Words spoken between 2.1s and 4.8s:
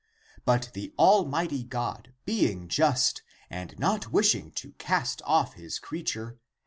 being just, and not wishing to